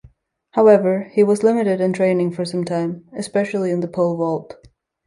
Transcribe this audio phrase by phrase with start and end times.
[0.53, 4.55] However, he was limited in training for some time, especially in the pole vault.